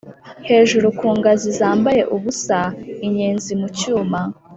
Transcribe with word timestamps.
hejuru 0.49 0.87
ku 0.97 1.07
ngazi 1.17 1.49
zambaye 1.59 2.01
ubusa, 2.15 2.59
inyenzi 3.05 3.51
mu 3.59 3.67
cyuma, 3.77 4.19